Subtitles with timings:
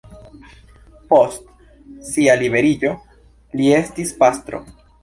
[1.11, 1.45] Post
[2.09, 2.95] sia liberiĝo
[3.61, 4.69] li estis pastro.